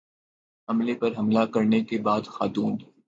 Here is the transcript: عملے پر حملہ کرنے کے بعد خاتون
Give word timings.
عملے 0.67 0.93
پر 0.93 1.11
حملہ 1.17 1.45
کرنے 1.45 1.79
کے 1.83 1.97
بعد 1.97 2.27
خاتون 2.27 2.77